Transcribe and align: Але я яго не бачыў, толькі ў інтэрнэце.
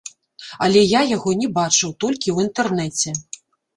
Але 0.67 0.81
я 0.93 1.01
яго 1.15 1.33
не 1.43 1.47
бачыў, 1.59 1.93
толькі 2.07 2.29
ў 2.33 2.37
інтэрнэце. 2.49 3.09